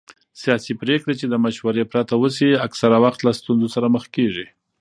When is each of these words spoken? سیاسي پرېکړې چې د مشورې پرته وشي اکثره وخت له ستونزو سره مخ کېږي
سیاسي 0.41 0.73
پرېکړې 0.81 1.13
چې 1.19 1.25
د 1.29 1.35
مشورې 1.45 1.83
پرته 1.91 2.13
وشي 2.21 2.49
اکثره 2.67 2.97
وخت 3.05 3.19
له 3.27 3.31
ستونزو 3.39 3.67
سره 3.75 3.87
مخ 3.95 4.05
کېږي 4.15 4.45